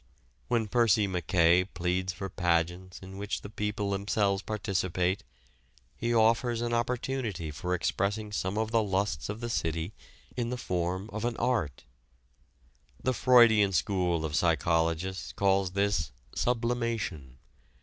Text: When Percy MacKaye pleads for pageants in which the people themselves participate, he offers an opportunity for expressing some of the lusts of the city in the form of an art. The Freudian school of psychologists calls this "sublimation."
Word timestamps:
When 0.47 0.67
Percy 0.67 1.05
MacKaye 1.07 1.67
pleads 1.75 2.11
for 2.11 2.27
pageants 2.27 2.97
in 3.03 3.19
which 3.19 3.41
the 3.41 3.51
people 3.51 3.91
themselves 3.91 4.41
participate, 4.41 5.23
he 5.95 6.11
offers 6.11 6.59
an 6.61 6.73
opportunity 6.73 7.51
for 7.51 7.75
expressing 7.75 8.31
some 8.31 8.57
of 8.57 8.71
the 8.71 8.81
lusts 8.81 9.29
of 9.29 9.41
the 9.41 9.47
city 9.51 9.93
in 10.35 10.49
the 10.49 10.57
form 10.57 11.07
of 11.13 11.23
an 11.23 11.37
art. 11.37 11.83
The 13.03 13.13
Freudian 13.13 13.73
school 13.73 14.25
of 14.25 14.35
psychologists 14.35 15.33
calls 15.33 15.73
this 15.73 16.11
"sublimation." 16.33 17.37